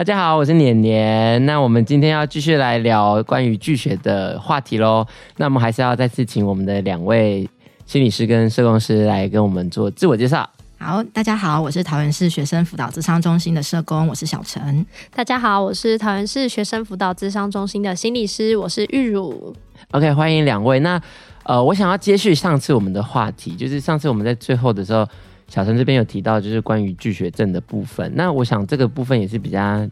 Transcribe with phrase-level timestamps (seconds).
[0.00, 1.44] 大家好，我是年年。
[1.44, 5.06] 那我们今天要继续来聊关于拒学的话题喽。
[5.36, 7.46] 那我们还是要再次请我们的两位
[7.84, 10.48] 心理师跟社工师来跟我们做自我介绍。
[10.78, 14.86] 好，大家好，我是桃园市学生辅导智商中心的社工，我是小陈。
[15.14, 19.54] 大家好，我是桃园市学生辅导智商中心的心理师，我是玉茹。
[19.90, 20.80] OK，欢迎两位。
[20.80, 20.98] 那
[21.42, 25.06] 呃，我想要接续上次我们的话题，就是上次我们在最后的时候。
[25.50, 28.10] 小陈这边有提到，就是关于拒学症的部分。
[28.14, 29.86] 那我想这个部分也是比较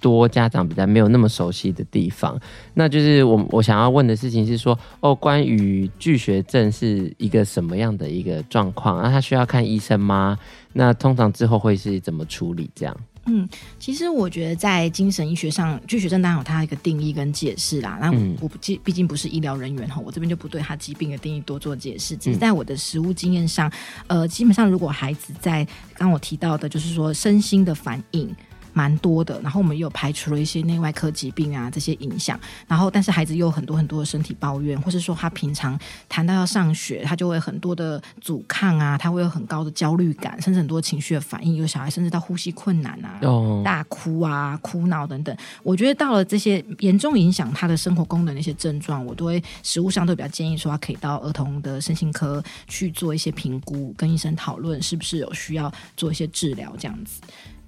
[0.00, 2.40] 多家长比较没有那么熟悉的地方。
[2.72, 9.02] 那就是我我想要问的事情是说，哦，关于拒学症是一个什么样的一个状况？
[9.02, 10.38] 那他需要看医生吗？
[10.72, 12.70] 那通常之后会是怎么处理？
[12.74, 12.96] 这样？
[13.26, 17.98] 嗯，其实我觉得在精神医学上，拒学症当然有它一个定义跟解释啦。
[18.00, 22.16] 那我不毕毕竟不是医疗人员哈，我这边就不对他疾病的定义多做解释。
[22.16, 23.72] 只是在我的实务经验上，
[24.06, 28.34] 呃，基本上如果孩子在刚刚我提到的，就是说身心的反应。
[28.74, 45.34] 蛮多的，然后我们又排除了一些内外科疾病啊这些影响，然后但是孩子又有很多很多的身体抱怨，或是说他平常谈到要上学，他就会很多的阻抗啊，他会有很高的焦虑感，甚至很多情绪的反应，有小孩甚至到呼吸困难啊、哦、大哭啊、哭闹等等。
[45.62, 57.20] 我觉得到了这些严重影响他的生活功能的一些症状，我都会实物上都比较建议说，他可以到儿童的身心科去做一些评估，跟医生讨论是不是有需要做一些治疗这样子。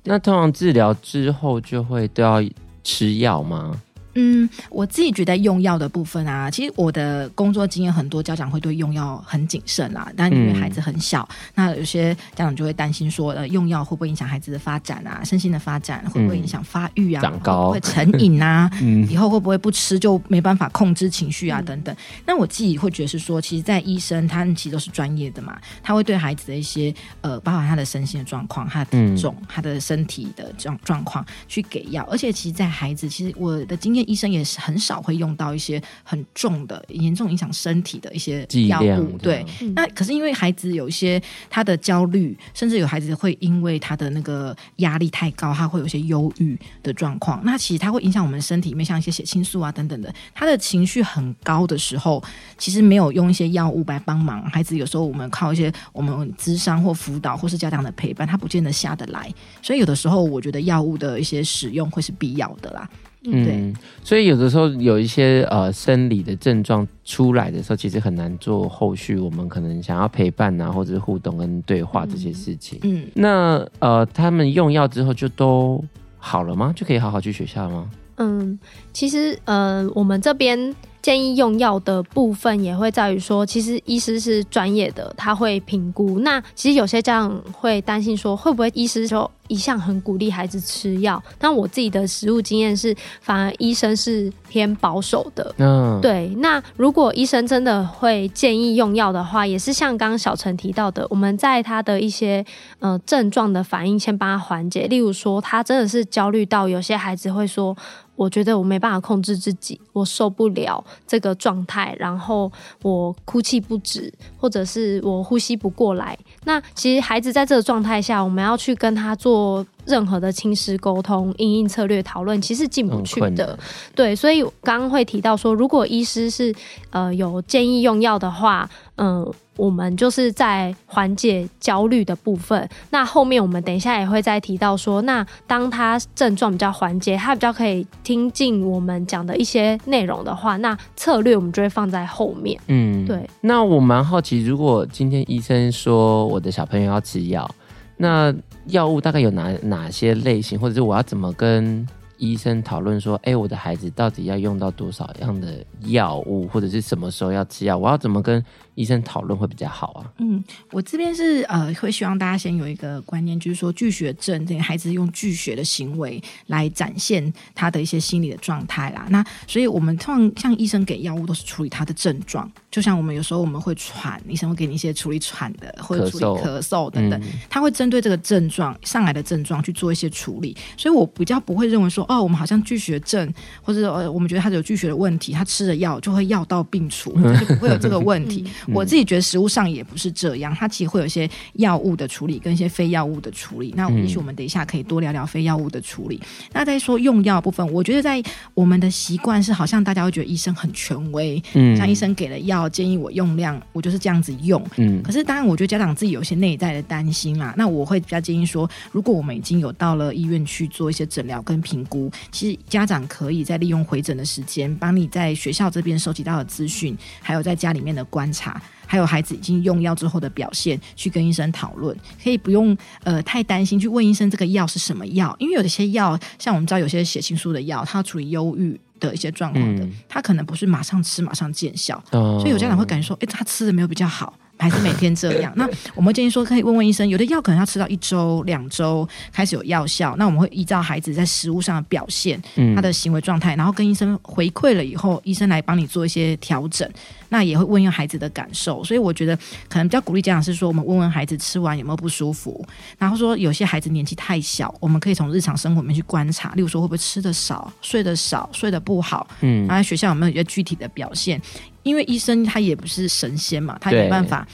[0.08, 2.40] 那通常治疗之后就会都要
[2.84, 3.82] 吃药吗？
[4.17, 10.10] 嗯，我自己觉得用药的部分啊，其实我的工作经验很多，家长会对用药很谨慎啦。
[10.16, 21.94] 但因为孩子很小，嗯、那有些家长就会担心说，呃，用药会不会影响孩子的发展啊，身心的发展会不会影响发育啊，嗯、长高会，会成瘾啊， 嗯、以后会不会不吃就没办法控制情绪啊等等。
[21.94, 32.03] 嗯、那我自己会觉得是说，其实，在医生他们其实都是专业的嘛，他会对孩子的一些呃，包含他的身心的状况、他的体重、嗯、他的身体的状状况去给药。
[32.10, 34.06] 而且，其实，在孩子，其实我的经验。
[34.06, 39.19] 医生也是很少会用到一些很重的、严重影响身体的一些药物。
[39.19, 47.41] 对，嗯、那可是因为孩子有一些他的焦虑，甚至有孩子会因为他的那个压力太高，他会有一些忧郁的状况。
[47.44, 50.15] 那其实他会影响我们身体里面像一些血清素啊等等的。
[50.34, 52.23] 他的情绪很高的时候，
[52.56, 54.43] 其实没有用一些药物来帮忙。
[54.50, 59.33] 孩子有时候我们靠一些我们咨商或辅导或是家长的陪伴，他不见得下得来。
[59.62, 62.88] 所以有的时候，我觉得药物的一些使用会是必要的啦。
[63.25, 69.19] 嗯，所以有的时候有一些呃生理的症状出来的时候，其实很难做后续。
[69.19, 72.78] 我们可能想要陪伴啊，或者是互动跟对话这些事情。
[72.82, 75.82] 嗯，嗯那呃，他们用药之后就都
[76.19, 76.72] 好了吗？
[76.76, 77.91] 就可以好好去学校吗？
[78.16, 78.59] 嗯，
[78.93, 80.75] 其实呃，我们这边。
[81.06, 86.19] 建议用药的部分也会在于说，其实医师是专业的，他会评估。
[86.19, 91.22] 那其实有些家长会担心说，会不会医师说一向很鼓励孩子吃药？
[91.39, 95.55] 但我自己的实务经验是，反而医生是偏保守的。
[95.59, 96.27] 嗯，对。
[96.39, 102.44] 那如果医生真的会建议用药的话，也是像刚刚小陈提到的，我们在他的一些
[102.81, 104.88] 呃症状的反应，先帮他缓解。
[104.88, 107.77] 例如说，他真的是焦虑到有些孩子会说。
[108.16, 112.50] 我觉得我没办法控制自己，我受不了这个状态，然后
[112.82, 116.19] 我哭泣不止，或者是我呼吸不过来。
[116.44, 123.58] 那其实孩子在这个状态下，我们要去跟他做任何的亲师沟通、应应策略讨论，其实进不去的。
[123.94, 126.54] 对，所以刚刚会提到说，如果医师是
[126.91, 129.34] 呃有建议用药的话，嗯、呃。
[129.56, 132.69] 我们就是在缓解焦虑的部分。
[132.91, 142.61] 那后面我们等一下也会再提到说，那当他症状比较缓解，他比较可以听进我们讲的一些内容的话，那策略我们就会放在后面。
[142.66, 143.26] 嗯，对。
[143.40, 147.50] 那我蛮好奇，如果今天医生说我的小朋友要吃药，
[147.96, 148.31] 那
[148.66, 151.86] 药物大概有哪哪些类型，或者是我要怎么跟
[152.18, 157.76] 医生讨论说，哎，我的孩子到底要用到多少样的药物，或者是什么时候要吃药？
[157.76, 158.42] 我要怎么跟
[158.74, 160.12] 医生讨论会比较好啊？
[160.18, 169.06] 嗯，我这边是呃，会希望大家先有一个观念，就是说拒学症这个孩子用拒学的行为来展现他的一些心理的状态啦。
[169.10, 180.56] 那所以我们通常像医生给药物都是处理他的症状，就像我们有时候我们会喘，医生会给你一些处理喘的或者处理咳嗽等等，他会针对这个症状上来的症状去做一些处理。
[180.76, 183.32] 所以我比较不会认为说，哦，我们好像拒学症，
[183.62, 188.44] 或者呃，我们觉得他有拒学的问题，他吃了药就会药到病除，就不会有这个问题。
[188.73, 193.73] 我自己觉得食物上也不是这样，它其实会有一些药物的处理跟一些非药物的处理。
[193.76, 196.20] 那也许我们等一下可以多聊聊非药物的处理。
[196.53, 198.23] 那再说用药部分，我觉得在
[198.55, 205.02] 我们的习惯是，好像大家会觉得医生很权威，嗯，像医生给了药，建议我用量，我就是这样子用，嗯。
[205.02, 207.55] 可是当然，我觉得家长自己有些内在的担心啦。
[207.56, 211.95] 那我会比较建议说，如果我们已经有到了医院去做一些诊疗跟评估，
[212.31, 218.60] 其实家长可以在利用回诊的时间，帮你在学校这边收集到的资讯，还有在家里面的观察。
[218.88, 234.38] 还有孩子已经用药之后的表现，去跟医生讨论，可以不用呃太担心，去问医生这个药是什么药，因为有些药，像我们知道有些血清素的药，它处理忧郁的一些状况的，嗯、它可能不是马上吃马上见效，哦、所以有家长会感觉说，哎，他吃的没有比较好。
[234.58, 235.53] 还是每天这样？
[235.56, 240.14] 那我们建议说，可以问问医生，有的药可能要吃到一周、两周开始有药效。
[240.17, 242.41] 那我们会依照孩子在食物上的表现，
[242.75, 246.88] 他的行为状态，然后跟医生回馈了以后，医生来帮你做一些调整。
[247.28, 248.82] 那也会问问孩子的感受。
[248.84, 249.37] 所以我觉得
[249.69, 252.64] 可能比较鼓励家长是说，我们问问孩子吃完有没有不舒服。
[252.99, 259.26] 然后说有些孩子年纪太小，我们可以从日常生活里面去观察，例如说会不会吃的少、睡得少、睡得不好。
[259.40, 261.40] 嗯，然后学校有没有一些具体的表现？
[261.82, 264.46] 因为医生他也不是神仙嘛，他也没办法。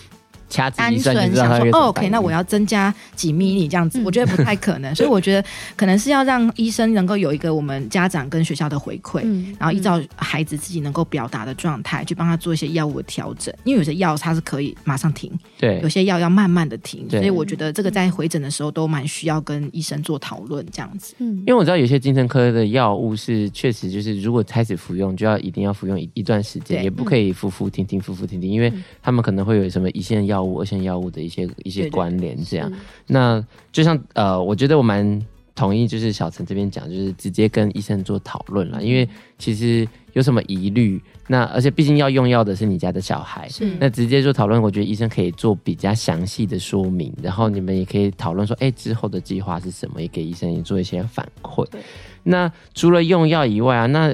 [0.70, 21.14] 单纯想说，哦，OK，那我要增加几米米这样子，嗯、我觉得不太可能，所以我觉得可能是要让医生能够有一个我们家长跟学校的回馈，嗯、然后依照孩子自己能够表达的状态去帮他做一些药物的调整，因为有些药它是可以马上停，对，有些药要慢慢的停，所以我觉得这个在回诊的时候都蛮需要跟医生做讨论这样子。
[21.18, 28.72] 嗯，因为我知道有些精神科的药物是确实就是如果开始服用就要一定要服用一一段时间，对也不可以服服停停服服停停，因为
[29.02, 31.22] 他们可能会有什么一线药物、二线药物的。
[31.22, 32.68] 一些一些关联，这样，
[33.06, 33.40] 那
[33.70, 35.24] 就像呃，我觉得我蛮
[35.54, 39.08] 同意，就是小陈这边讲，就是直接跟医生做讨论了，因为
[39.38, 43.70] 其实有什么疑虑，那而且毕竟要用药的是你家的小孩，是。
[43.78, 51.64] 那直接做讨论，我觉得医生可以做比较详细的说明，然后你们也可以讨论说，哎，之后的计划是什么，也给医生也做一些反馈。
[52.24, 54.12] 那除了用药以外啊，那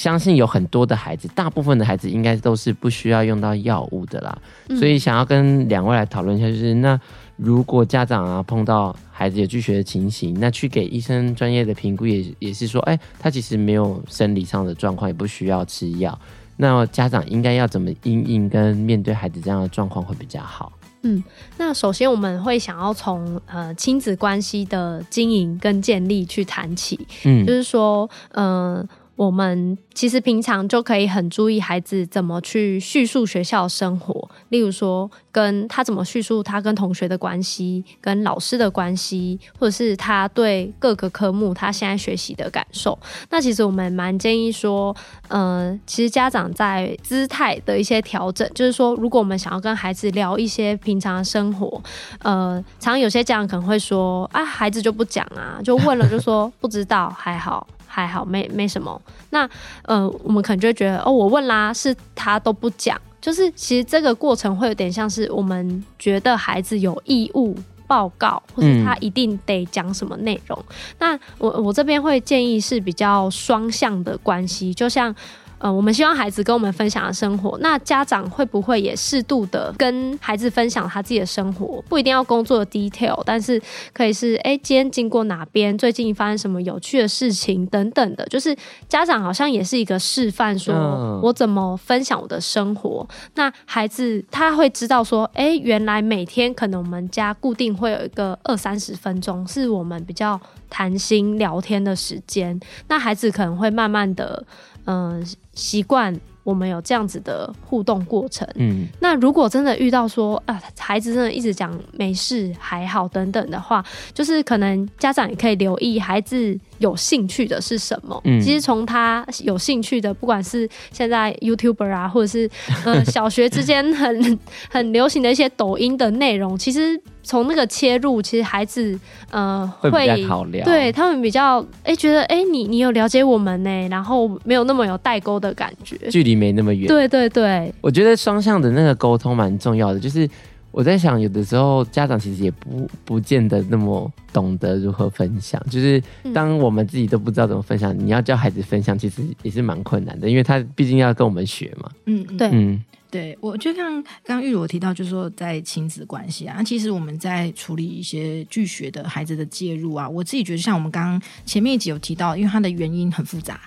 [0.00, 4.38] 相信有很多的孩子，大部分的孩子应该都是不需要用到药物的啦。
[4.70, 6.98] 嗯、所以想要跟两位来讨论一下，就是那
[7.36, 16.18] 如果家长啊碰到孩子有拒绝的情形，那去给医生专业的评估也也是说，哎、欸，他其实没有生理上的状况，也不需要吃药。
[16.56, 20.72] 那家长应该要怎么应应跟面对孩子这样的状况会比较好？
[21.02, 21.22] 嗯，
[21.58, 28.88] 那首先我们会想要从呃亲子关系的经营跟建立去谈起，嗯，就是说，嗯、呃。
[29.20, 42.98] 我们其实平常就可以很注意孩子怎么去叙述学校生活，例如说跟他怎么叙述他跟同学的关系、跟老师的关系，或者是他对各个科目他现在学习的感受。
[43.28, 44.96] 那其实我们蛮建议说，
[45.28, 51.82] 呃，其实家长在姿态的一些调整，就是说，如果我们想要跟孩子聊一些平常的生活，
[52.20, 57.66] 呃，常有些家长可能会说，啊，孩子就不讲啊，就问了就说不知道，还好。
[57.92, 59.00] 还好，没没什么。
[59.30, 59.48] 那
[59.82, 62.96] 呃，我们可能就会觉得，哦，我问啦，是他都不讲。
[63.20, 67.56] 就是其实这个过程会有点像是我们觉得孩子有义务
[67.86, 70.56] 报告，或者他一定得讲什么内容。
[70.68, 75.12] 嗯、那我我这边会建议是比较双向的关系，就像。
[75.60, 81.84] 呃，我们希望孩子跟我们分享的生活，那家长会不会也适度的跟孩子分享他自己的生活？
[81.86, 83.60] 不一定要工作的 detail，但是
[83.92, 88.56] 可以是，哎，今天经过哪边，最近发生什么有趣的事情等等的，就是
[88.88, 93.06] 家长好像也是一个示范，说我怎么分享我的生活。
[93.34, 100.40] 那孩子他会知道说，哎，原来每天可能我们家固定会有一个二三十分钟，是我们比较
[100.70, 102.58] 谈心聊天的时间。
[102.88, 104.42] 那孩子可能会慢慢的。
[104.86, 108.48] 嗯，习惯我们有这样子的互动过程。
[108.54, 113.84] 嗯，那如果真的遇到说啊，孩子真的一直讲没事还好等等的话，
[114.14, 118.18] 就是可能家长也可以留意孩子有兴趣的是什么。
[118.24, 122.50] 嗯，其实从他有兴趣的，不管是现在 YouTuber 啊，或者是
[122.86, 124.38] 嗯小学之间很
[124.70, 128.98] 很流行的一些抖音的内容，其实从那个切入，其实孩子
[129.30, 136.88] 呃会比较好聊，对他们比较哎、欸、觉得哎、欸、你你有了解我们呢，然后没有那么有代沟的感觉，距离没那么远。
[136.88, 140.28] 对对对，我觉得双向的那个沟通蛮重要的，就是。
[140.72, 145.60] 我在想，有的时候家长其实也不不见得那么懂得如何分享。
[145.68, 146.00] 就是
[146.32, 151.90] 当我们自己都不知道怎么分享，你要教孩子分享，其实也是蛮困难的，因为他毕竟要跟我们学嘛。
[152.06, 153.36] 嗯，对，嗯，对。
[153.40, 163.60] 我就像刚刚玉如提到，就是说在亲子关系啊，那其实我们在处理一些拒学的孩子的介入啊，我自己觉得像我们刚刚前面一集有提到，因为它的原因很复杂。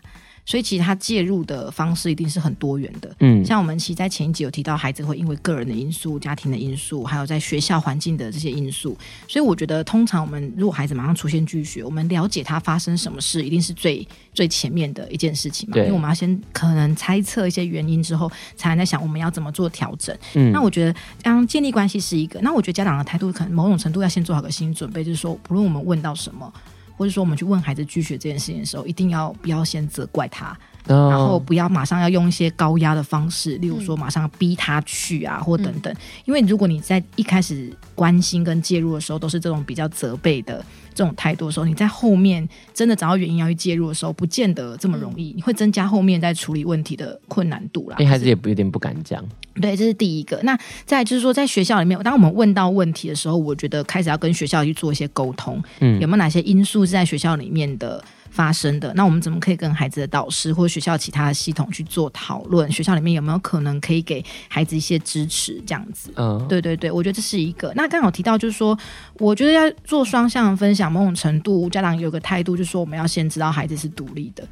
[0.45, 8.97] 所以其实他介入的方式一定是很多元的，嗯，像我们其实在前一集有提到，孩子会因为个人的因素、家庭的因素，还有在学校环境的这些因素。
[9.27, 15.75] 所以我觉得，通常我们如果孩子马上出现拒绝，我们了解他发生什么事，一定是最最前面的一件事情嘛。
[15.75, 20.13] 对，因为我们要先可能猜测一些原因之后，才能在想我们要怎么做调整。
[20.33, 26.51] 嗯，那我觉得刚建立关系是一个，那我觉得家长的态度可能某种程度要先做好个心理准备，就是说，不论我们问到什么。
[26.95, 30.57] 或者说，我们去问孩子拒绝这件事情的时候，一定要不要先责怪他
[30.87, 31.11] ，oh.
[31.11, 35.93] 然后不要马上要用一些高压的方式，例如说马上逼他去啊，或等等。
[35.93, 47.97] 嗯、因为如果你在一开始关心跟介入的时候，都是这种比较责备的这种态度的时候，你在后面真的找到原因要去介入的时候，不见得这么容易，嗯、你会增加后面在处理问题的困难度啦。
[47.99, 49.23] 因为孩子也不有点不敢讲。
[49.61, 50.39] 对，这是第一个。
[50.43, 55.61] 那再就是说，在学校里面，当我们问到问题的时候，我觉得开始要跟学校去做一些沟通。
[55.79, 58.91] 嗯，有没有哪些因素是在学校里面的发生的？
[58.95, 62.69] 那我们怎么可以跟孩子的导师或学校其他的系统去做讨论？
[62.71, 65.61] 学校里面有没有可能可以给孩子一些支持？
[65.67, 66.11] 这样子。
[66.15, 67.71] 嗯，对对对，我觉得这是一个。
[67.75, 68.77] 那刚好提到就是说，
[69.19, 74.43] 我觉得要做双向分享，某种程度家长有个态度，就是说我们要先知道孩子是独立的。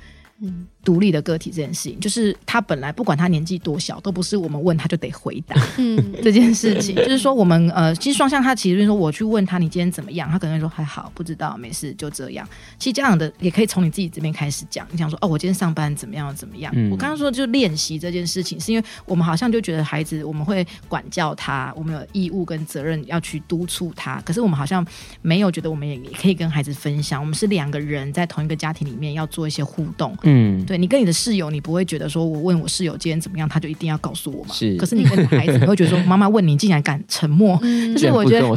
[0.41, 0.67] 嗯。
[0.83, 5.55] 独立的个体这件事情，就是他本来不管他年纪多小，都不是我们问他就得回答。
[5.77, 12.47] 嗯， 这件事情就是说，我们呃，其实双向他其实就是说，我去问他你今天怎么样，他可能会说还好，不知道，没事，就这样。
[12.79, 16.71] 其实家长的也可以从你自己这边开始讲，你想说哦，我今天上班怎么样怎么样？
[16.75, 24.85] 嗯，我刚刚说就练习这件事情，是因为我们好像就觉得孩子我们会管教他，我们有义务跟责任要去督促他，可是我们好像
[25.21, 30.17] 没有觉得我们也也可以跟孩子分享，我们是两个人在同一个家庭里面要做一些互动。
[30.23, 31.51] 嗯，对，你跟你的室友。
[31.51, 34.53] 你不会觉得说，我问我室友今天怎么样，他就一定要告诉我吗？
[34.53, 34.77] 是。
[34.77, 38.55] 可是你跟你孩子，你会觉得说， 妈妈问你，竟然敢沉默，嗯、 就是我觉得某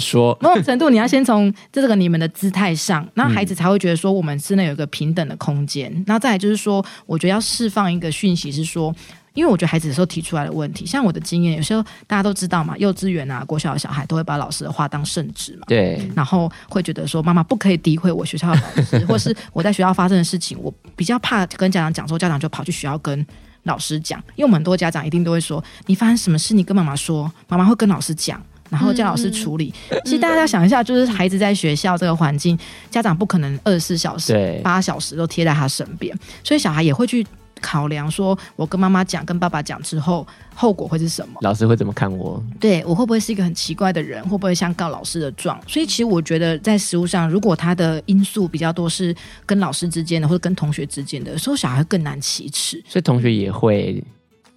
[0.54, 5.92] 种程度，你要先从这个你们的姿态上，那孩子才会觉得说，我们真的有一个平等的空间。
[6.06, 8.94] 然后再来就是说，我觉得要释放一个讯息，是说。
[9.34, 23.26] 因为我觉得孩子有时候提出来的问题，像我的经验，有时候大家都知道嘛，幼稚园啊、国小的小孩都会把老师的话当圣旨嘛，对，然后会觉得说妈妈不可以诋毁我学校的老师， 或是我在学校发生的事情，我比较怕跟家长讲，说家长就跑去学校跟
[23.64, 29.74] 老师讲，因为我们很多家长一定都会说，你发生什么事，你跟妈妈说，妈妈会跟老师讲，然后叫老师处理。
[29.90, 32.56] 嗯、其实大家要想一下，就是孩子在学校这个环境，
[32.88, 37.26] 家长不可能二十四小时、八小时都贴在他身边，所以小孩也会去。
[37.60, 41.38] 考量说，我跟妈妈讲、跟爸爸讲之后，后果会是什么？
[41.42, 42.42] 老师会怎么看我？
[42.60, 44.22] 对，我会不会是一个很奇怪的人？
[44.24, 45.60] 会不会像告老师的状？
[45.66, 49.14] 所以，其实我觉得在实物上，如果他的因素比较多是
[49.46, 52.82] 跟老师之间的，或者跟同学之间的，有时候小孩更难启齿。
[52.88, 54.02] 所以同学也会，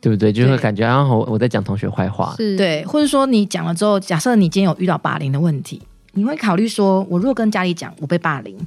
[0.02, 0.34] 对不对？
[0.34, 2.36] 就会感觉啊，我我在讲同学坏话。
[2.38, 5.82] 是对，或者说你讲了之后，假设你今天有遇到霸凌的问题，
[6.14, 8.58] 你会考虑说，我如果跟家里讲我被霸凌，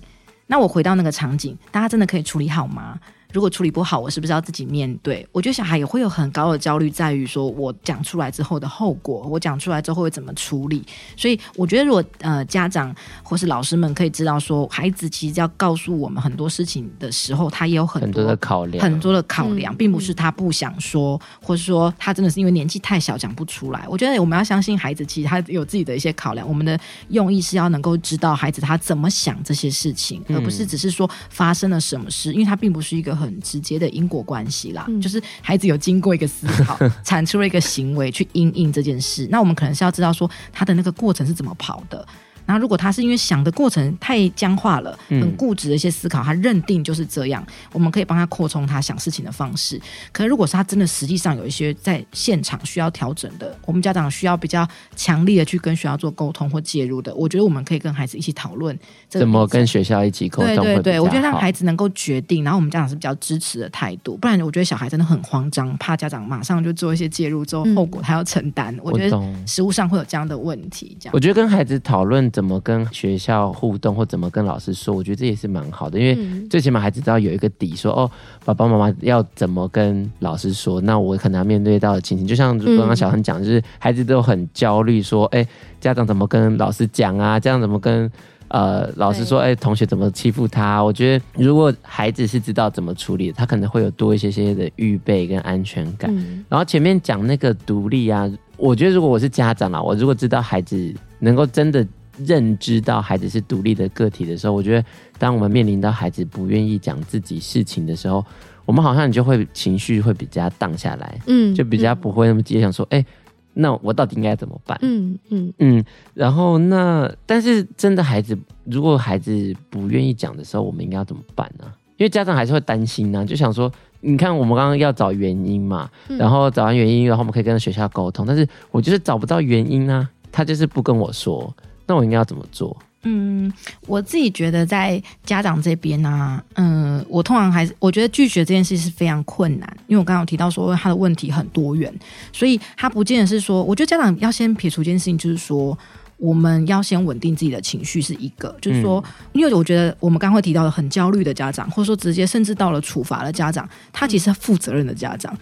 [0.47, 2.99] 那我回到那个场景，大家真的可以处理好吗？
[3.33, 5.27] 如果处理不好，我是不是要自己面对？
[5.33, 10.85] 我觉得小孩也会有很高的焦虑，在于说我讲出来之后的后果，我讲出来之后会怎么处理？
[11.17, 23.87] 所以我觉得，如果呃家长或是老师们可以知道说，孩子其实要告诉我们很多事情的时候，他也有很多，的考量，很多的考量，并不是他不想说，嗯、或是说他真的是因为年纪太小讲不出来。
[23.89, 26.49] 我觉得我们要相信孩子，其实他有自己的一些考量。
[26.49, 26.79] 我们的
[27.11, 33.20] 用意是要能够知道孩子他怎么想这些事情，而不是只是说发生了什么事，因为他并不是一个。
[33.21, 39.29] 很直接的因果关系啦，嗯、就是孩子有经过一个思考， 产出了一个行为去因应这件事。
[39.31, 42.07] 那我们可能是要知道说他的那个过程是怎么跑的。
[42.51, 49.81] 然后，如果他是因为想的过程太僵化了，很固执的一些思考，他认定就是这样，我们可以帮他扩充他想事情的方式。
[50.11, 54.67] 可是，如果是他真的实际上有一些在现场需要调整的，我们家长需要比较
[54.97, 58.77] 强力的去跟学校做沟通或介入的，我觉得我们可以跟孩子一起讨论
[59.09, 60.57] 怎么跟学校一起沟通。
[60.57, 64.17] 对对对，我觉得让孩子能够决定，然后我们家长是比较支持的态度。
[64.17, 68.75] 不然，我觉得小孩真的很慌张，怕家长马上就做一些介入之后，后果他要承担。
[68.75, 69.17] 嗯、我觉得
[69.47, 70.97] 实物上会有这样的问题。
[70.99, 72.29] 这样，我觉得跟孩子讨论。
[72.43, 76.19] 们怎么跟学校互动，或怎么跟老师说，我觉得这也是蛮好的，因为
[76.49, 78.11] 最起码孩子知道有一个底说，说哦，
[78.47, 85.47] 爸爸妈妈要怎么跟老师说，那我可能要面对到的情形，就像刚刚小恒讲，就是孩子都很焦虑，说，哎，
[85.81, 87.39] 家长怎么跟老师讲啊？
[87.39, 88.11] 家长怎么跟？
[88.53, 90.83] 呃，老师说，哎、欸，同学怎么欺负他？
[90.83, 96.11] 我觉得，如果孩子是知道怎么处理，他可能会有多一些些的预备跟安全感。
[96.13, 101.87] 嗯、然后前面讲那个独立啊，我觉得如果我是家长啊，我如果知道孩子能够真的
[102.25, 104.85] 认知到孩子是独立的个体的时候，我觉得，
[105.19, 108.25] 当我们面临到孩子不愿意讲自己事情的时候，
[108.65, 113.07] 我们好像就会情绪会比较荡下来，嗯，就比较不会那么急想说，哎、欸。
[113.53, 114.79] 那我到底应该怎么办？
[114.81, 115.85] 嗯嗯嗯，
[116.15, 121.65] 然后那但是真的孩子，如果孩子不愿意讲的时候，我们应该要怎么办呢？
[121.97, 131.53] 因为家长还是会担心呢、啊，就想说，你看我们刚刚要找原因嘛，然后找完原因，然后我们可以跟学校沟通，但是我就是找不到原因啊，他就是不跟我说，
[131.91, 132.77] 那我应该要怎么做？
[133.03, 133.53] 嗯，
[133.89, 141.93] 我自己觉得在家长这边呢、啊，嗯，我通常还是我觉得拒绝这件事是非常困难，因为我刚刚有提到说他的问题很多元，
[142.33, 145.77] 所以他不见得是说，我觉得家长要先撇除一件事情，就是说
[146.19, 155.37] 我们要先稳定自己的情绪是一个，就是说，因为我觉得我们刚刚会提到的很焦虑的家长，或者说直接甚至到了处罚的家长，他其实是负责任的家长。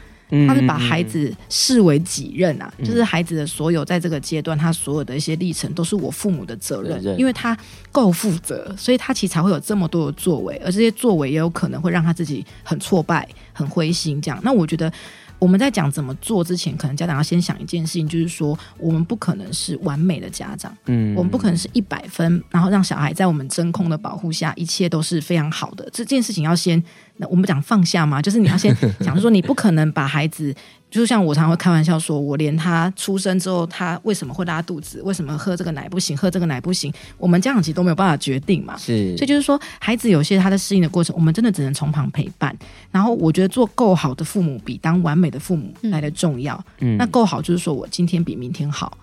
[0.47, 7.57] 他是把孩子视为己任啊，嗯、就是孩子的所有在这个阶段，他所有的一些历程都是我父母的责任，因为他
[7.91, 14.41] 够负责，所以他其实才会有这么多的作为，而这些作为也有可能会让他自己很挫败、很灰心这样。
[14.43, 14.93] 那我觉得。
[15.41, 25.89] 我们在讲怎么做之前，可能家长要先想一件事情，就是说我们不可能是完美的家长，嗯，我们不可能是一百分，然后让小孩在我们真空的保护下，一切都是非常好的。
[25.93, 26.83] 这件事情要先，
[27.19, 30.55] 那我们讲放下嘛，就是你要先 讲说，你不可能把孩子。
[30.91, 38.75] 就像我常常会开玩笑说，我连他出生之后，他为什么会拉肚子，为什么喝这个奶不行，喝这个奶不行，我们家长其实都没有办法决定嘛。
[38.79, 42.57] 是，所以就是说，孩子有些他的适应的过程，我们真的只能从旁陪伴。
[42.91, 46.59] 然后，我觉得做够好的父母，比当完美的父母来的重要。
[46.79, 48.97] 嗯，那够好就是说我今天比明天好。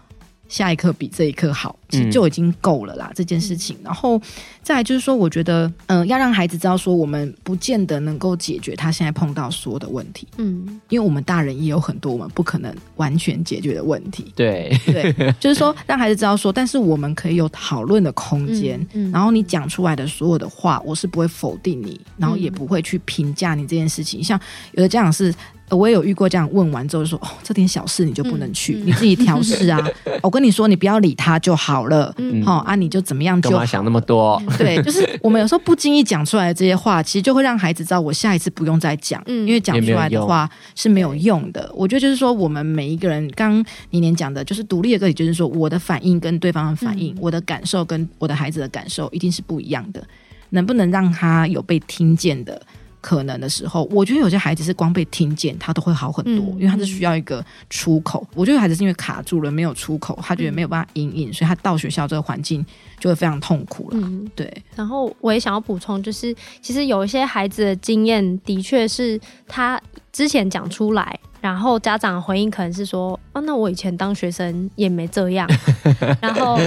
[0.47, 3.07] 下一刻比这一刻好，其实就已经够了啦。
[3.09, 4.21] 嗯、这件事情，然后
[4.61, 14.31] 再来就是说，我觉得，嗯、呃，要让孩子知道说，我们不见得能够解决他现在碰到所有的问题，嗯，因为我们大人也有很多我们不可能完全解决的问题。
[14.35, 18.79] 对对，就是说，让孩子知道说，但是我们可以有讨论的空间。
[18.93, 24.23] 嗯，嗯然后你讲出来的所有的话，我是不会否定你，然后也不会去评价你这件事情。
[24.23, 24.39] 像
[24.73, 25.33] 有的家长是。
[25.69, 29.79] 我也有遇过这样，问完之后就说：“哦，这点小事你就不能去，嗯、你自己调试啊。
[30.21, 32.13] 我跟你说，你不要理他就好了。
[32.17, 33.39] 嗯，好啊，你就怎么样？
[33.41, 34.41] 干嘛想那么多？
[34.57, 41.69] 对，就是我们有时候不经意讲出来的这些话，其实就会让孩子知道，我下一次不用再讲，嗯、因为讲出来的话是没有用的。
[41.73, 50.03] 我觉得就是说，我们每一个人，刚刚年年讲的，就是独立的个体，就是说，我的反应跟对方的反应，嗯、我的感受跟我的孩子的感受，一定是不一样的。
[50.51, 52.61] 能不能让他有被听见的？
[53.05, 58.27] 可能的时候，我觉得有些孩子是光被听见，他都会好很多，嗯、因为他是需要一个出口。
[58.33, 62.65] 我觉得孩子是因为卡住了，没有出口，他觉得没有办法隐隐，所以他到学校这个环境
[62.99, 63.99] 就会非常痛苦了。
[64.01, 64.51] 嗯，对。
[64.75, 69.79] 然后我也想要补充，就是其实有一些孩子的经验，的确是他
[70.11, 71.19] 之前讲出来。
[71.41, 75.47] 然后家长回应可能是说：“哦，那我以前当学生也没这样，
[76.19, 76.59] 然后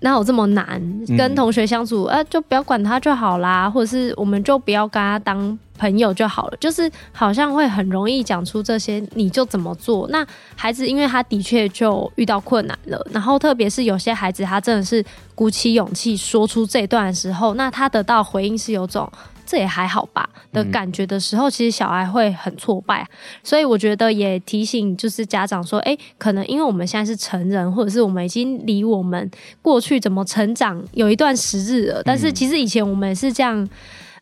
[0.00, 0.82] 哪有这么难
[1.16, 2.02] 跟同学相处？
[2.06, 6.56] 呃，就不要管他就好啦，或者是我们就不要跟他当朋友就好了。
[6.58, 10.08] 就是好像会很容易讲出这些，你就怎么做？
[10.08, 19.10] 那孩子因为他的确就遇到困难了，然后特别是有些孩子他真的是鼓起勇气说出这段的时候，那他得到回应是有种。”
[19.46, 23.06] 这也还好吧的感觉的时候，其实小孩会很挫败，
[23.42, 33.68] 所以我觉得也提醒就是家长说，诶，可能因为我们现在是成人，或者是我们已经离我们过去怎么成长有一段时日了，但是其实以前我们也是这样，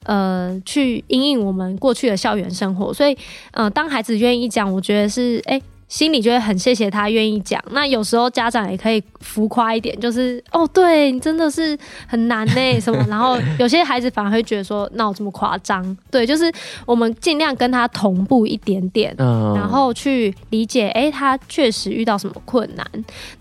[0.04, 3.16] 呃，去因应我们过去的校园生活，所以，
[3.52, 5.62] 呃，当孩子愿意讲，我觉得是，诶。
[5.88, 7.62] 心里就会很谢谢他愿意讲。
[7.72, 13.04] 那有时候家长也可以浮夸一点，就是哦，对你真的是很难呢，什么？
[13.10, 15.94] 然后有些孩子反而会觉得说，那我这么夸张？
[16.10, 16.50] 对，就是
[16.86, 22.86] 我们尽量跟他同步一点点，然后去理解，哎，他确实遇到什么困难。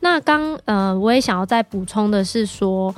[0.02, 2.94] 那刚呃，我也想要再补充的是说。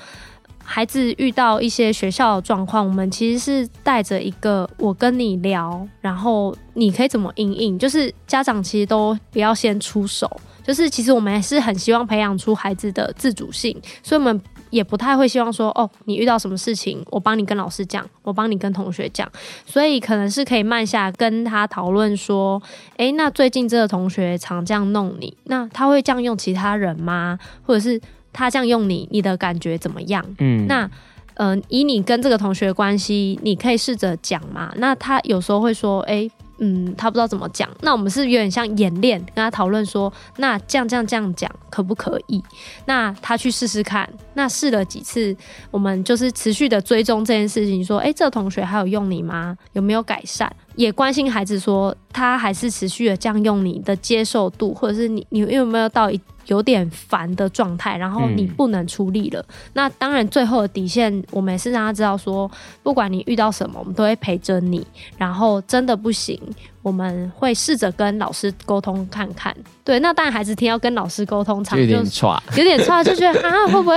[0.63, 10.29] 孩子遇到一些学校的状况，我们其实是带着一个我跟你聊，然后你可以怎么应应，就是家长其实都不要先出手，
[10.65, 19.29] 就是其实我们还是很希望培养出孩子的自主性，所以我们也不太会希望说，哦，你遇到什么事情，我帮你跟老师讲，我帮你跟同学讲，
[19.65, 22.59] 所以可能是可以慢下跟他讨论说，
[22.97, 27.37] 诶，那最近这个同学常这样弄你，那他会这样用其他人吗？
[27.63, 28.01] 或者是？
[28.33, 30.25] 他这样用你，你的感觉怎么样？
[30.39, 30.89] 嗯，那
[31.35, 34.73] 嗯、呃，以你跟这个同学关系，你可以试着讲嘛。
[34.77, 36.31] 那他有时候会说，哎、欸。
[36.59, 42.41] 嗯，他不知道怎么讲，那我们是有点像演练，跟他讨论说，那这样这样这样讲可不可以？
[42.85, 45.35] 那他去试试看，那试了几次，
[45.71, 49.57] 我们就是持续的追踪这件事情，说，哎，这个同学还有用你吗？
[49.73, 50.49] 有没有改善？
[50.75, 59.39] 也关心孩子说，他还是持续的这样用你的接受度，或者是你你有没有到一有点烦的状态，然后你不能出力了。
[59.39, 62.49] 嗯、那当然，最后的底线，我们也是让他知道说，
[62.81, 64.85] 不管你遇到什么，我们都会陪着你。
[65.17, 66.39] 然后真的不行，
[66.81, 69.55] 我们会试着跟老师沟通看看。
[69.83, 73.95] 对，那当然孩子听要跟老师沟通，常就有点差，有点差，就觉得啊会不会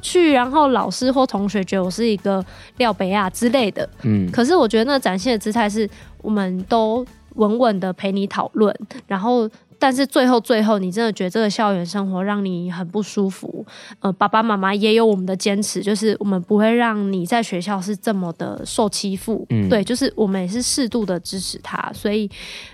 [0.00, 0.32] 去？
[0.32, 2.44] 然后老师或同学觉得我是一个
[2.76, 3.88] 廖北亚之类的。
[4.02, 5.88] 嗯，可是我觉得那展现的姿态是，
[6.22, 8.74] 我们都稳稳的陪你讨论，
[9.06, 9.48] 然后。
[9.78, 13.64] 但是最后，最后，你真的觉得这个校园生活让你很不舒服？
[14.00, 19.46] 呃，爸爸妈妈也有我们的坚持，就是我们不会让你在学校是这么的受欺负。
[19.50, 21.92] 嗯，对，就是我们也是适度的支持他。
[21.92, 22.28] 所以，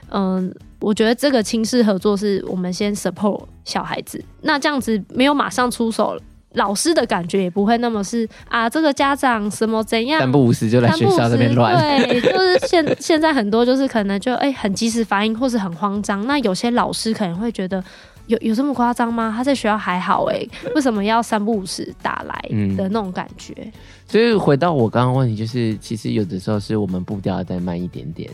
[0.08, 6.22] 嗯、呃，我觉得这个亲师合作是我们先 support 小孩子，那这样子没有马上出手了。
[6.54, 11.76] 老师的感觉也不会那么是啊，这个家长什么怎样，三不五时就来学校这边乱。
[11.76, 16.26] 对，就是现现在很多就是可能就哎、欸、很及时反应或是很慌张。
[16.26, 17.82] 那有些老师可能会觉得
[18.26, 19.32] 有有这么夸张吗？
[19.36, 23.52] 他在学校还好哎、欸，为什么要三不五时打来的那种感觉？
[23.58, 23.72] 嗯、
[24.06, 28.30] 所以回到我刚刚问题，就是其实有的时候是我们步调再慢一点点，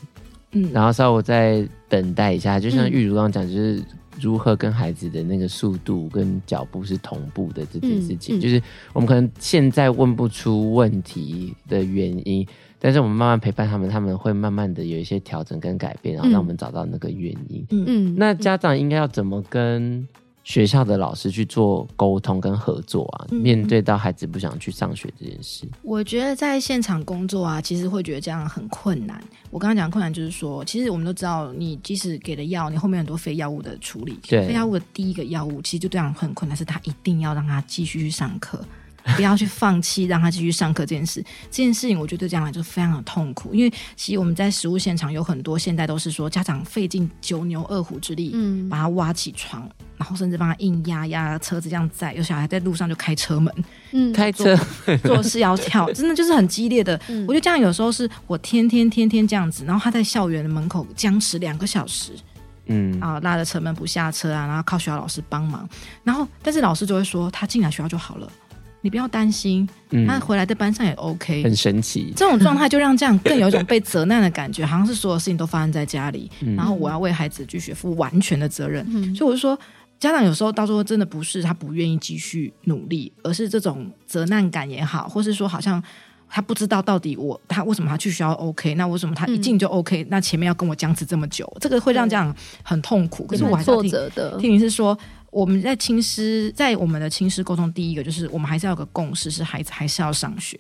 [0.53, 3.83] 嗯，然后稍微再等待一下，就像玉如刚刚讲，就是。
[4.21, 12.47] 如何跟孩子的那个速度跟脚步是同步的这件事情，嗯嗯、就是我们可能现在问不出问题的原因，
[12.79, 17.67] 但是我们慢慢陪伴他们，他们会慢慢的有一些调整跟改变，然后让我们找到那个原因。
[17.71, 20.07] 嗯嗯，那家长应该要怎么跟？
[20.43, 29.23] 学校的老师去做沟通跟合作啊，嗯、面对到孩子不想去上学这件事，我觉得在现场工作啊，其实会觉得这样很困难。
[29.51, 38.65] 我刚刚讲困难就是说，其实我们都知道，你即使给了药，你后面很多非药物的处理，对非药物的第一个药物，其实就这样很困难，是他一定要让他继续去上课。
[39.17, 49.67] 不要去放弃让他继续上课这件事，这件事情我觉得对家长就非常的痛苦，因为其实我们在实务现场有很多现在都是说家长费尽九牛二虎之力，嗯，把他挖起床，
[50.01, 53.55] 然后甚至帮他硬压压车子这样载，有小孩在路上就开车门，
[53.93, 54.57] 嗯，开车
[55.05, 56.99] 做事要跳， 真的就是很激烈的。
[57.09, 62.13] 嗯、我觉得这样有时候是我天天天天这样子，然后他在校园的门口僵持两个小时，
[62.65, 65.69] 嗯啊，拉着车门不下车啊，然后靠学校老师帮忙，
[66.03, 68.27] 然后但是老师就会说他进来学校就好了。
[68.83, 72.15] 你不要担心，嗯、他回来在班上也 OK，很神奇。
[72.17, 78.83] 这种状态就让这样更有一种被责难的感觉，好像是所有事情都发生在家里，嗯、然后我要为孩子继续负完全的责任。
[78.89, 79.59] 嗯、所以我就说，
[80.01, 85.81] 家长有时候到时候真的不是他不愿意继续努力，而是这种责难感也好，或是说好像
[86.29, 92.35] 他不知道到底我他为什么他去学校 OK，那为什么他一进就 OK，、嗯、那前面要跟我僵持这么久，这个会让家长
[92.65, 93.25] 很痛苦。
[93.27, 93.93] 可是我还是要听
[94.41, 94.99] 听你是说。
[95.33, 100.59] 我们在亲师，在我们的亲师沟通，第一个就是我们还是要有个共识，是孩子还是要上学，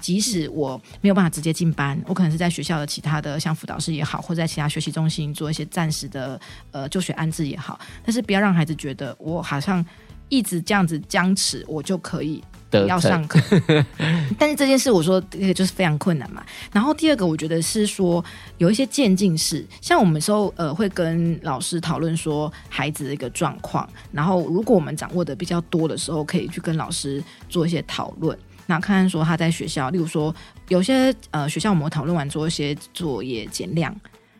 [0.00, 9.84] 即使我没有办法直接进班，我可能是在学校的其他的像辅导室也好，或在其他学习中心做一些暂时的呃就学安置也好，但是不要让孩子觉得我好像
[10.28, 12.42] 一直这样子僵持，我就可以。
[12.86, 13.40] 要上课，
[14.38, 16.40] 但是这件事我说这个就是非常困难嘛。
[16.72, 18.24] 然后第二个，我觉得是说
[18.58, 28.38] 有一些渐进式，像我们时候呃会跟老师讨论说孩子的一个状况，然后如果我们掌握的比较多的时候，可以去跟老师做一些讨论，
[28.70, 30.32] 那看看说他在学校，例如说
[30.68, 33.92] 有些呃学校我们讨论完做一些作业减量，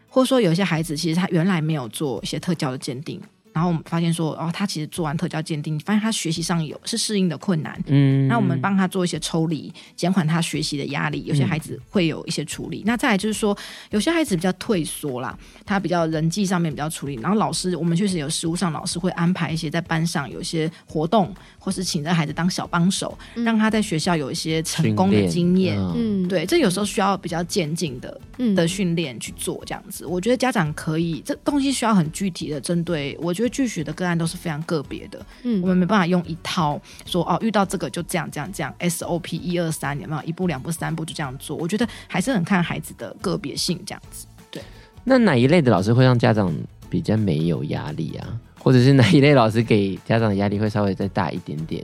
[0.08, 3.20] 或者说有些孩子其实他原来没有做一些特教的鉴定。
[3.52, 7.82] 然后我们发现说，哦，他其实做完特教鉴定，发现他学习上有是适应的困难。
[7.86, 11.24] 嗯，那我们帮他做一些抽离，减缓他学习的压力。
[11.24, 12.82] 有些孩子会有一些处理。
[12.82, 13.56] 嗯、那再来就是说，
[13.90, 15.36] 有些孩子比较退缩啦，
[15.66, 17.16] 他比较人际上面比较处理。
[17.16, 25.76] 然后老师，我们确实有实务上老师会安排一些在班上有一些活动，或是请这孩子当小帮手，嗯、让他在学校有一些成功的经验。
[25.96, 28.20] 嗯，对，这有时候需要比较渐进的
[28.54, 30.06] 的训练去做这样子。
[30.06, 33.34] 我觉得家长可以，这东西需要很具体的针对我。
[33.40, 41.56] 觉得拒学的个案都是非常个别的，嗯，我们没办法用一套说哦，遇到这个就这样这样这样 SOP 一二三，有没有一步两步三步就这样做？
[41.56, 44.26] 我觉得还是很看孩子的个别性这样子。
[44.50, 44.62] 对，
[45.04, 46.54] 那哪一类的老师会让家长
[46.90, 48.38] 比较没有压力啊？
[48.58, 51.82] 或者是哪一类老师给家长的压力会稍微再大一点点？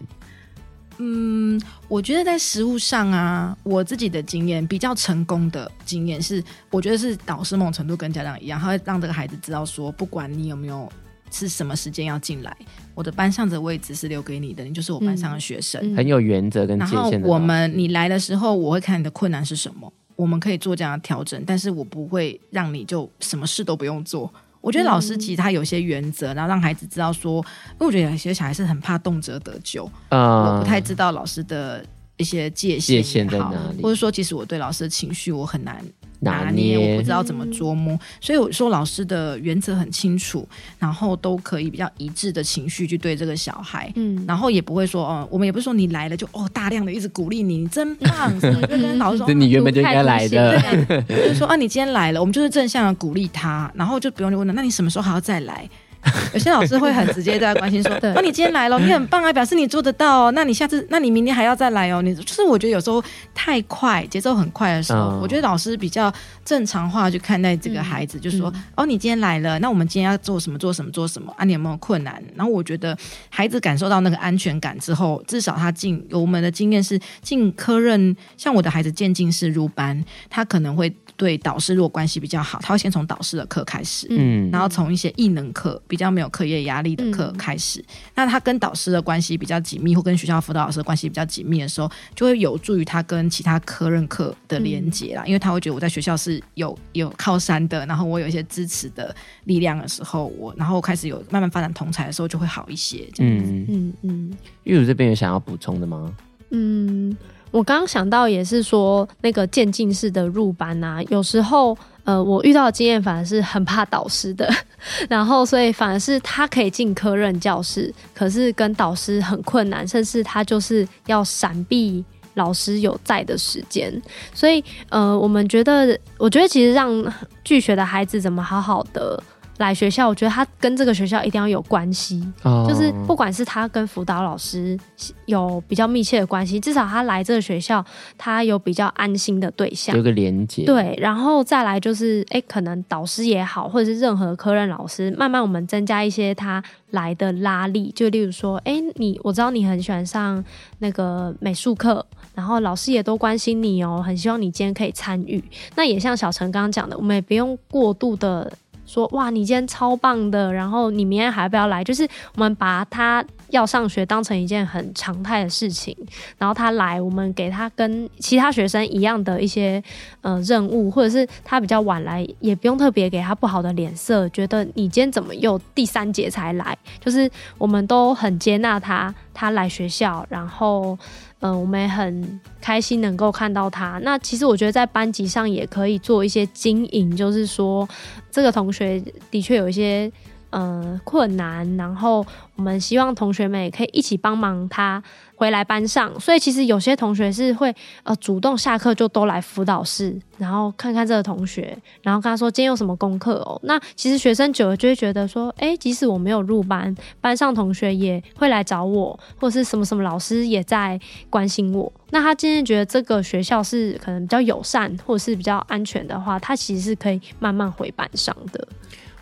[0.98, 10.90] 嗯，我觉得在实务上啊，我自己的经验比较成功的经验是，我觉得是导师某种程度跟家长一样，他会让这个孩子知道说，不管你有没有
[11.30, 12.56] 是什么时间要进来，
[12.94, 17.10] 我的班上的位置是留给你的，你就是我班上的学生，嗯很有原则跟界限的。
[17.10, 24.32] 然后我们你来的时候，我会看你的困难是什么，我们可以做这样的调整，但是我不会让你就什么事都不用做。
[24.60, 27.36] 我觉得老师其实他有些原则，然后让孩子知道说，
[27.72, 31.84] 因为我觉得有些小孩是很怕动辄得咎，嗯，我不太知道老师的
[32.16, 35.84] 一些界限，界限在哪里，或者说其实我对老师的情绪我很难。
[36.20, 40.48] 拿捏，我不知道怎么捉摸，所以我说老师的原则很清楚，
[40.78, 55.68] 然后都可以比较一致的情绪去对这个小孩，嗯，然后也不会说哦，我们也不是说你来了就哦大量的一直鼓励你，你真棒，是不是跟老师说你原本就应该来的，就是说啊，你今天来了，我们就是正向的鼓励他，然后就不用去问了，那你什么时候还要再来？
[56.32, 60.32] 有些老师会很直接在关心说：“那、啊、你今天来了，你很棒啊，表示你做得到哦。
[60.32, 62.02] 那你下次，那你明天还要再来哦。
[62.02, 63.02] 你就是我觉得有时候
[63.34, 66.12] 太快，节奏很快的时候，嗯、我觉得老师比较
[66.44, 70.58] 正常化去看待这个孩子，嗯、就是说：嗯、哦，你今天来了，那我们今天要做什么？
[70.58, 70.90] 做什么？
[70.90, 71.32] 做什么？
[71.36, 72.22] 啊，你有没有困难？
[72.34, 72.96] 然后我觉得
[73.28, 87.80] 孩子感受到那个安全感之后，至少他进我们的经验是进科任，像我的孩子渐进式入班，他可能会。”对导师如果关系比较好，他会先从导师的课开始，嗯，然后从一些异能课比较没有课业压力的课开始。
[87.80, 87.84] 嗯、
[88.16, 95.22] 那他跟导师的关系比较紧密，或跟学校辅导老师的关系比较紧密的时候，就会有助于他跟其他科任课的连接啦。
[95.24, 103.08] 嗯、因为他会觉得我在学校是有有靠山的，然后我有一些支持的力量的时候，我然后开始有慢慢发展同才的时候，就会好一些。
[103.14, 104.36] 这样子，嗯嗯嗯。
[104.64, 106.14] 玉茹这边有想要补充的吗？
[106.50, 107.16] 嗯。
[107.52, 114.48] 我刚刚想到也是说，那个渐进式的入班啊，有时候呃，我遇到的经验反而是很怕导师的，
[115.10, 123.92] 然后所以反而是他可以进科任教室，可是跟导师很困难，甚至他就是要闪避老师有在的时间，
[124.32, 129.20] 所以呃，我们觉得，我觉得其实让拒学的孩子怎么好好的。
[129.58, 134.78] 来学校，我觉得他跟这个学校一定要有关系，哦、就是不管是他跟辅导老师
[135.24, 137.84] 有比较密切的关系，至少他来这个学校，
[138.18, 140.64] 他有比较安心的对象，有个连接。
[140.64, 150.44] 对，然后再来就是，哎，可能导师也好，或者是任何科任老师，慢慢我们增加一些他来的拉力，就例如说，哎，你我知道你很喜欢上
[150.80, 155.42] 那个美术课，然后老师也都关心你哦，很希望你今天可以参与。
[155.76, 158.52] 那也像小陈刚刚讲的，我们也不用过度的。
[158.86, 161.82] 说哇，你今天超棒的，然后你明天还要不要来？
[161.84, 165.96] 就是我们把他要上学当成一件很常态的事情，
[166.38, 169.82] 然后他来，我们给他跟其他学生一样的一些
[170.22, 176.76] 呃任务，或者是他比较晚来，也不用特别给他不好的脸色，觉得你今天怎么又第三节才来？
[177.00, 180.96] 就是我们都很接纳他，他来学校，然后。
[181.40, 183.98] 嗯、我们也很开心能够看到他。
[184.02, 187.88] 那其实我觉得在班级上也可以做一些经营，就是说
[188.30, 190.10] 这个同学的确有一些
[190.56, 192.24] 呃困难，然后
[192.56, 195.02] 我们希望同学们也可以一起帮忙他。
[195.38, 197.70] 回来班上，所以其实有些同学是会
[198.04, 203.60] 呃主动下课就都来辅导室，然后看看这个同学，然后跟他说今天有什么功课哦。
[203.64, 211.92] 那其实学生久了就会觉得说，诶，即使我没有入班，班上同学也会来找我，或者是什么什么老师也在关心我。
[212.08, 218.66] 那他今天觉得这个学校是可能比较友善，或者是比较安全的话，他其实是可以慢慢回班上的。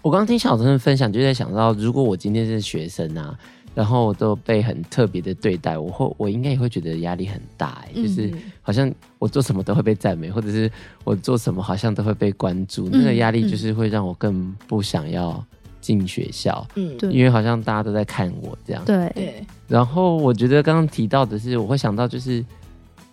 [0.05, 3.37] 我刚刚听小陈分享，就在想到，如果我今天是学生啊。
[3.75, 8.89] 然后都被很特别的对待，我会我应该也会觉得压力很大，哎，就是好像
[9.19, 10.71] 我做什么都会被赞美，或者是
[11.03, 15.45] 我做什么好像都会被关注，那个压力就是会让我更不想要
[15.81, 19.11] 进学校，嗯，对，因为好像大家都在看我这样，对。
[19.13, 19.45] 对。
[19.67, 22.45] 然后我觉得刚刚提到的是，我会想到就是，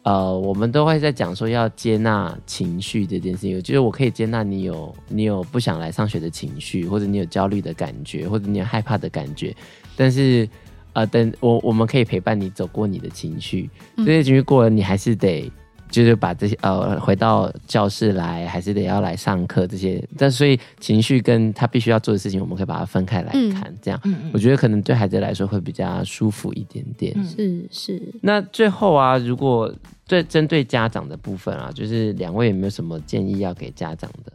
[0.03, 9.55] 呃，我们都会在讲说要接纳情绪这件事情，我觉得我可以接纳你有你有不想来上学的情绪，或者你有焦虑的感觉，或者你有害怕的感觉。
[9.95, 10.49] 但是，
[10.93, 15.51] 呃，等我我们可以陪伴你走过你的情绪，这些情绪过了，你还是得
[15.91, 20.03] 就是把这些呃回到教室来，还是得要来上课这些。
[20.17, 24.01] 但所以情绪跟他必须要做的事情，我们可以把它分开来看，嗯、这样，
[24.33, 27.13] 我觉得可能对孩子来说会比较舒服一点点。
[27.15, 28.01] 嗯、是是。
[28.21, 29.71] 那最后啊，如果
[30.07, 34.31] 对针对家长的部分啊，就是两位有没有什么建议要给家长的？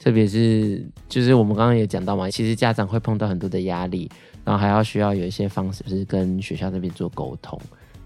[0.00, 4.08] 特别是就是我们刚刚也讲到嘛，其实家长会碰到很多的压力。
[4.42, 7.60] 然后还要需要有一些方式是跟学校那边做沟通，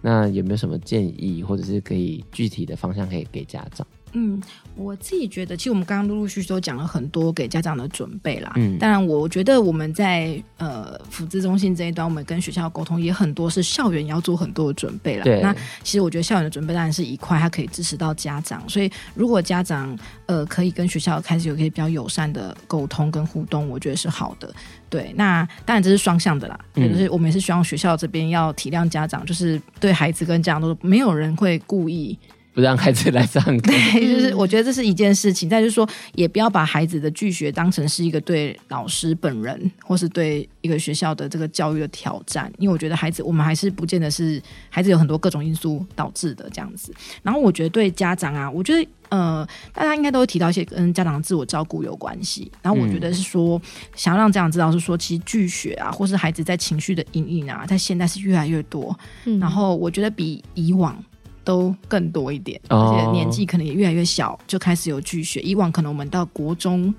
[0.07, 3.87] 那有没有什么建议，或者是可以具体的方向可以给家长？
[4.15, 4.41] 嗯，
[4.77, 8.53] 我自己觉得，其实我们刚刚陆陆续续都讲了很多给家长的准备啦。
[8.57, 15.25] 嗯，当然，我觉得我们在呃辅资中心这一端，我们跟学校沟通也很多，是校园要做很多的准备啦。
[15.25, 18.63] 对，那其实我觉得校园的准备当然是一块，它可以支持到家长。
[18.69, 24.55] 所以，如果家长呃可以跟学校开始有可以比较友善的沟通跟互动，我觉得是好的。
[24.89, 26.57] 对，那当然这是双向的啦。
[26.77, 32.17] 嗯，就是我们也是希望学校这边要体谅家长，就是对孩子跟家长都没有人会故意。
[32.55, 35.49] 不让孩子来上课， 对，就是我觉得这是一件事情。
[35.49, 44.41] 再就是说，也不要把孩子的拒学当成是一个对老师本人或是对一个学校的这个教育的挑战，因为我觉得孩子，我们还是不见得是
[44.71, 46.95] 孩子有很多各种因素导致的这样子。
[47.25, 52.49] 然后我觉得对家长啊，我觉得呃，大家应该都会提到一些跟家长的自我照顾有关系。
[52.63, 53.61] 然后我觉得是说，
[53.97, 58.97] 想要让家长知道是说，其实拒学啊，或是孩子在情绪的阴影啊，在现在是越来越多。
[59.41, 60.97] 然后我觉得比以往。
[61.45, 65.41] 都更多一点，而且年纪可能也越来越小，就开始有拒学。
[65.41, 66.93] 以往可能我们到国中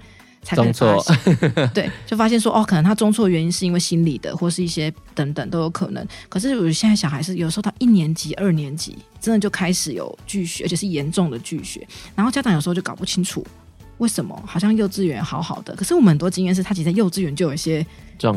[0.43, 6.07] 才开始发现， 对，就发现说哦，可能他中错的原因是因为心理的，或是一些等等都有可能。
[6.29, 11.85] 可是我现在小孩是有时候到一年级、二年级，真的就开始有拒学，而且是严重的拒学。
[12.15, 13.45] 然后家长有时候就搞不清楚
[13.97, 17.85] 为什么，好像幼稚园好好的，可是我们很多经验是他其实在幼稚园就有一些。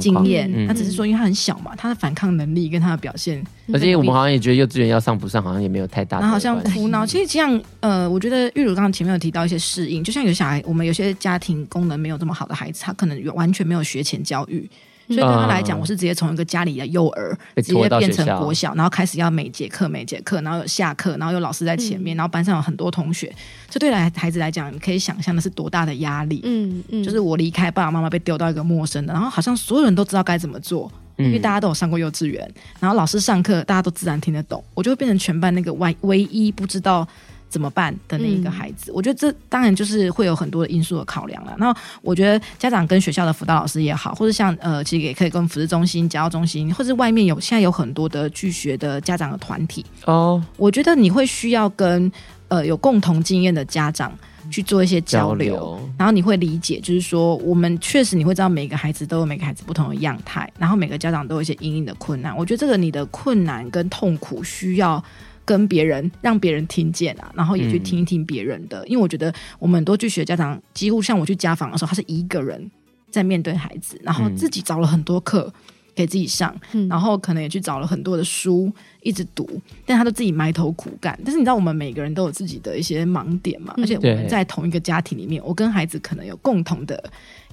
[0.00, 3.40] 经验，他只是说，因为他很小嘛，他的反抗能力跟他的表现，
[3.72, 6.22] 而且我们好像也觉得幼稚园要上不上，好像也没有太大的。
[6.22, 14.68] 然后好像哭闹，其实这样，呃，我觉得玉如刚刚前面有提到一些适应，就像有小孩，我们有些家庭功能没有这么好的孩子，他可能完全没有学前教育。
[15.08, 23.34] 所以对他来讲，我是直接从一个家里的幼儿直接变成国小，然后开始要每节课每节课，然后有下课，然后有老师在前面，然后班上有很多同学。
[23.70, 26.40] 这对来孩子来讲，你可以想象的是多大的压力。
[26.44, 32.46] 嗯嗯，就是我离开爸爸妈妈，被丢到一个陌生的，然后好像所有人都知道该怎么做，因为大家都有上过幼稚园，
[32.78, 37.06] 然后老师上课大家都自然听得懂，我就会变成全班那个唯唯一不知道。
[37.48, 41.54] 怎么办的那一个孩子，嗯、我觉得这当然就是会有很多的因素的考量了。
[41.58, 50.42] 那我觉得家长跟学校的辅导老师也好，或者像呃，其实也可以跟辅导中心、家教中心，或者外面有现在有很多的拒学的家长的团体哦。
[50.56, 52.10] 我觉得你会需要跟
[52.48, 54.12] 呃有共同经验的家长
[54.50, 62.36] 去做一些交流，交流然后你会理解，就是说我们确实你会知道每个孩子都有每个孩子不同的样态，然后每个家长都有一些隐隐的困难。
[62.36, 65.02] 我觉得这个你的困难跟痛苦需要。
[65.48, 72.70] 跟别人让别人听见啊，然后也去听一听别人的，嗯、因为我觉得我们很多去学家长，几乎像我去家访的时候，他是一个人
[73.10, 75.50] 在面对孩子，然后自己找了很多课
[75.94, 78.70] 给自己上，嗯、然后可能也去找了很多的书
[79.08, 79.48] 一直读，
[79.86, 81.18] 但他都自己埋头苦干。
[81.24, 87.02] 但是你知道，我们每个人都有自己的一些盲点嘛，而且我们在同一个家庭里面，我跟孩子可能有共同的。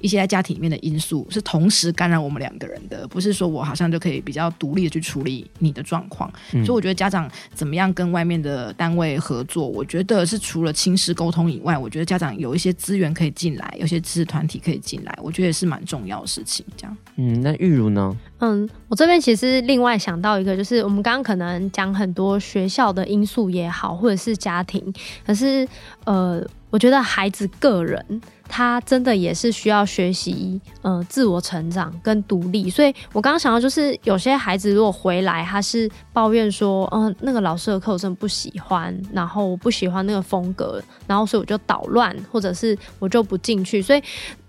[0.01, 6.31] 一些在家庭里面的因素是同时干扰我们两个人的，不是说我好像就可以比较独立的去处理你的状况。
[6.51, 16.63] 嗯、所以我觉得家长怎么样跟外面的单位合作，我觉得是除了亲师沟通以外，我觉得家长有一些资源可以进来，有些知识团体可以进来，我觉得也是蛮重要的事情。
[16.75, 18.15] 这样，嗯，那玉如呢？
[18.39, 24.93] 嗯，我这边其实另外想到一个，就是我们刚刚可能讲很多学校的因素也好，或者是家庭，
[25.25, 25.67] 可是
[26.05, 28.21] 呃，我觉得孩子个人。
[28.47, 32.69] 他真的也是需要学习，呃，自我成长跟独立。
[32.69, 43.81] 所以我刚刚想到，就是有些孩子如果回来，他是抱怨说，嗯、那个老师的课我真的不喜欢，然后我不喜欢那个风格，然后所以我就捣乱，或者是我就不进去。
[43.81, 44.03] 所以，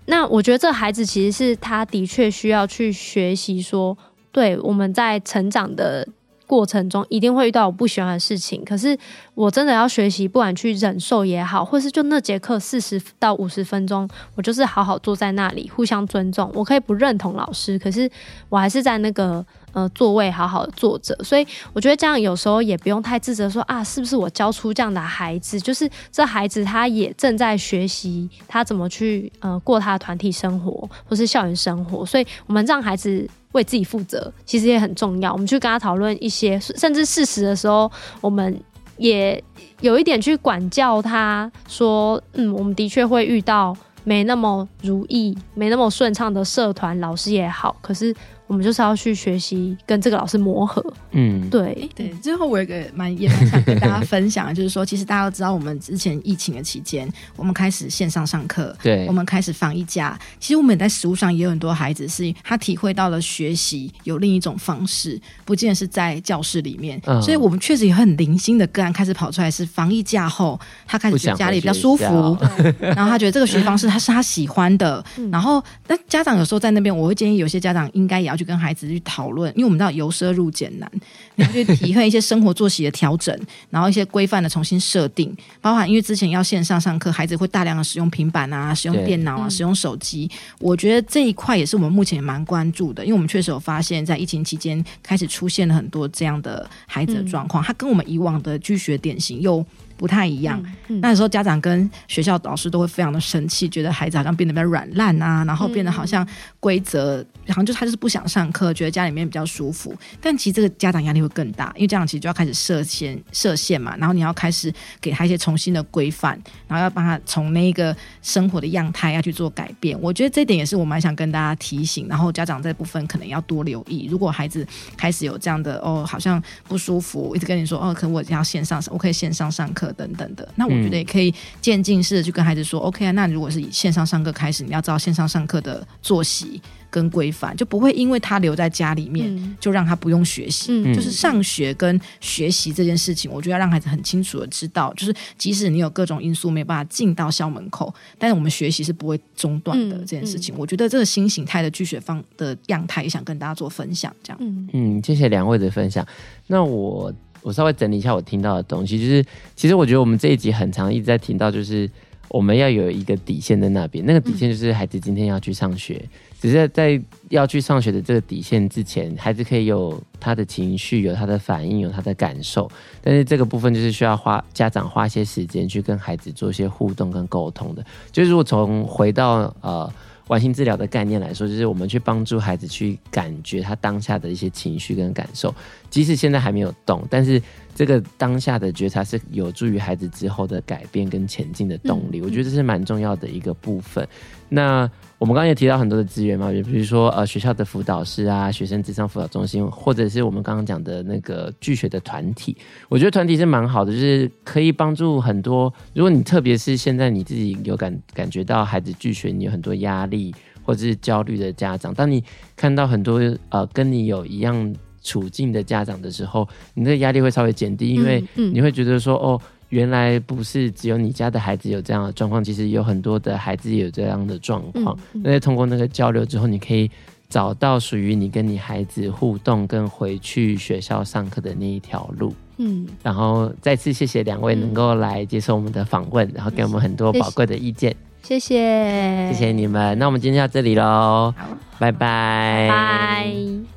[0.05, 3.97] 那我觉得这孩子其实是他的确需要去学习，说，
[4.31, 6.07] 对，我们在成长的。
[6.47, 8.97] 过程中一定会遇到我不喜欢的事情，可是
[9.35, 16.49] 我真的要学习，不管去忍受也好，或是就那节课四十到五十分钟，我就是好好坐在那里，互相尊重。
[16.55, 18.09] 我可以不认同老师，可是
[18.47, 21.13] 我还是在那个呃座位好好的坐着。
[21.23, 25.59] 所以我觉得这样有时候也不用太自责说，说啊，是不是我教出这样的孩子？
[25.59, 33.29] 就是这孩子他也正在学习他怎么去呃过他的团体生活或是校园生活，所以我们让孩子。
[33.53, 35.31] 为自己负责，其实也很重要。
[35.31, 38.59] 我们去跟他讨论一些，甚至事实的时候，我们
[38.97, 39.43] 也
[39.81, 48.15] 有一点去管教他，说：“嗯，我们的确会遇到没那么如意、没那么顺畅的社团老师也好，可是。”
[48.47, 52.07] 我们就是要去学习跟这个老师磨合，嗯，对对。
[52.21, 60.17] 最后我有一个蛮也蛮想跟大家分享的，就是说，其实大家都知道，我们之前疫情的期间，我们开始线上上课，对，我们开始防疫假。
[60.39, 67.01] 其实我们也在实物上也有很多孩子是他体会到了学习有另一种方式，不见是在教室里面。
[67.05, 72.37] 嗯，所以我们确实也很零星的个案开始跑出来，是防疫假后他开始觉得家里比较舒服，
[72.79, 75.03] 然后他觉得这个学习方式他是他喜欢的。
[75.29, 78.36] 然后那家长有时候在那边，我会建议有些家长应该也要。
[78.37, 80.89] 去跟孩子去讨论，因为我们知道由奢入俭难，
[81.35, 83.37] 你要去体会一些生活作息的调整，
[83.69, 99.65] 然后一些规范的重新设定，包含因为之前要线上上课，孩子会大量的使用平板啊，使用电脑啊，使用手机，我觉得这一块也是我们目前也蛮关注的，因为我们确实有发现，在疫情期间开始出现了很多这样的孩子的状况，他跟我们以往的拒学典型又。
[99.97, 106.25] 不太一样，嗯嗯、那时候家长跟学校老师都会非常的生气，觉得孩子好像变得比较软烂啊，然后变得好像
[106.59, 109.93] 规则，好像就他就是不想上课，觉得家里面比较舒服。
[110.21, 114.71] 但其实这个家长压力会更大，因为家长其实就要开始设限设限嘛，然后你要开始
[115.01, 119.99] 给他一些重新的规范，然后要帮他从那个生活的样态要去做改变。
[119.99, 124.07] 我觉得这点也是我蛮想跟大家提醒，然后家长这部分可能要多留意。
[124.09, 129.86] 如果孩子开始有这样的哦，好像不舒服，一直跟你说哦，可能我要线上，我可以线上上课。
[129.93, 140.71] 等等的，那我觉得也可以渐进式的去跟孩子说、嗯、，OK 啊，那如果是以线上上课开始，你要知道线上上课的作息跟规范，就不会因为他留在家里面、嗯、就让他不用学习。
[140.71, 150.55] 嗯、就是上学跟学习这件事情，我觉得要让孩子很清楚的知道，就是即使你有各种因素没有办法进到校门口，但是我们学习是不会中断的这件事情。
[150.55, 154.13] 嗯嗯、我觉得这个新形态的拒学方的样态，也想跟大家做分享。
[154.23, 154.39] 这样，
[154.73, 156.05] 嗯，谢谢两位的分享。
[156.47, 157.13] 那我。
[157.47, 159.23] 我稍微整理一下我听到的东西，就是
[159.55, 161.89] 其实我觉得我们这一集很长，一直在听到，就是
[162.27, 166.03] 我们要有一个底线在那边，那个底线就是孩子今天要去上学，
[166.41, 172.69] 只是在要去上学的这个底线之前，孩子可以有他的情绪，有他的反应，有他的感受，
[173.01, 179.89] 但是这个部分就是需要花家长花些时间去跟孩子做一些互动跟沟通的，就是如果从回到呃。
[180.27, 185.53] 完形治疗的概念来说，就是我们去帮助孩子去感觉他当下的一些情绪跟感受，
[185.89, 187.41] 即使现在还没有动，但是
[187.77, 192.19] 这个当下的觉察是有助于孩子之后的改变跟前进的动力。
[192.23, 194.07] 我觉得这是蛮重要的一个部分。
[194.49, 202.57] 那我们刚刚也提到很多的资源嘛，比如说呃学校的辅导师啊，学生咨商辅导中心，或者是我们刚刚讲的那个拒学的团体，
[202.89, 205.71] 我觉得团体是蛮好的，就是可以帮助很多。
[205.93, 212.23] 如果你特别是现在你自己有感感觉到孩子拒学，你有很多压力或者是焦虑的家长，当你
[212.55, 214.75] 看到很多呃跟你有一样
[215.07, 219.39] 处境的家长的时候，你的压力会稍微减低，因为你会觉得说哦。
[219.69, 224.97] 原来不是只有你家的孩子有这样的状况，其实有很多的孩子也有这样的状况。
[225.11, 226.89] 那、通过那个交流之后，你可以
[227.27, 232.33] 找到属于你跟你孩子互动跟回去学校上课的那一条路。
[232.55, 237.93] 嗯，然后再次谢谢两位能够来接受我们的访问，嗯、然后给我们很多宝贵的意见。
[238.23, 239.99] 谢谢，谢谢你们。
[239.99, 241.33] 那我们今天到这里喽，
[241.77, 243.76] 拜，拜。